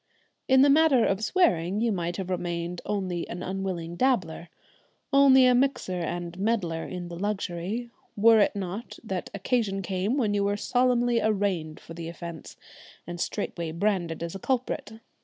[0.47, 4.49] In the matter of swearing you might have remained only an unwilling dabbler,
[5.13, 10.33] only a mixer and meddler in the luxury, were it not that occasion came when
[10.33, 12.57] you were solemnly arraigned for the offence,
[13.05, 14.93] and straightway branded as a culprit.